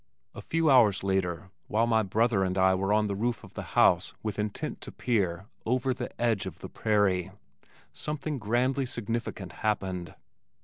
A 0.33 0.41
few 0.41 0.67
hours 0.71 1.03
later, 1.03 1.51
while 1.67 1.85
my 1.85 2.01
brother 2.01 2.43
and 2.43 2.57
I 2.57 2.73
were 2.73 2.91
on 2.91 3.05
the 3.05 3.13
roof 3.15 3.43
of 3.43 3.53
the 3.53 3.61
house 3.77 4.15
with 4.23 4.39
intent 4.39 4.81
to 4.81 4.91
peer 4.91 5.45
"over 5.63 5.93
the 5.93 6.09
edge 6.19 6.47
of 6.47 6.57
the 6.57 6.69
prairie" 6.69 7.29
something 7.93 8.39
grandly 8.39 8.87
significant 8.87 9.51
happened. 9.61 10.15